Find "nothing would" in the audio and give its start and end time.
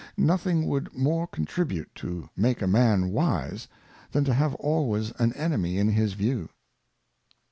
0.17-0.91